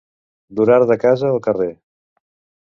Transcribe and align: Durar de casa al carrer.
Durar 0.59 0.77
de 0.91 0.97
casa 1.03 1.29
al 1.35 1.39
carrer. 1.49 1.69